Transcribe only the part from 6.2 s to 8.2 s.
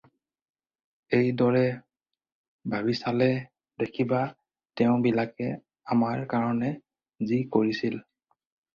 কাৰণে যি কৰিছিল